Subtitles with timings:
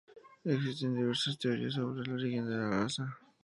[0.45, 3.19] Existen diversas teorías sobre el origen de la raza.